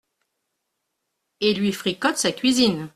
Et 1.41 1.53
lui 1.53 1.71
fricote 1.71 2.17
sa 2.17 2.31
cuisine! 2.31 2.89